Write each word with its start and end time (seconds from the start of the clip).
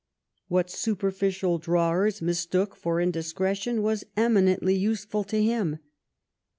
What 0.47 0.71
superficial 0.71 1.59
drawers 1.59 2.23
mistook 2.23 2.75
for 2.75 2.97
indiscre 2.97 3.55
tion 3.55 3.83
was 3.83 4.03
eminently 4.17 4.73
useful 4.75 5.23
to 5.25 5.39
him. 5.43 5.77